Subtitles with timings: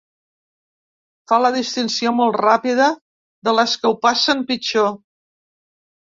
[1.31, 2.87] Fa la distinció molt ràpida
[3.49, 4.89] de les que ho passen pitjor.